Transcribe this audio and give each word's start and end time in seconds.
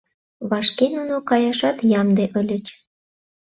Вашке 0.49 0.85
нуно 0.95 1.15
каяшат 1.29 1.77
ямде 2.01 2.25
ыльыч. 2.39 2.65